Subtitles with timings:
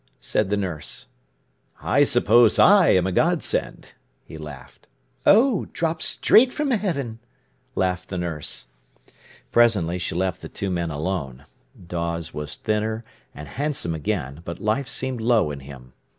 [0.19, 1.05] said the nurse.
[1.79, 3.93] "I suppose I am a godsend,"
[4.23, 4.87] he laughed.
[5.27, 7.19] "Oh, dropped straight from heaven!"
[7.75, 8.69] laughed the nurse.
[9.51, 11.45] Presently she left the two men alone.
[11.85, 15.93] Dawes was thinner, and handsome again, but life seemed low in him.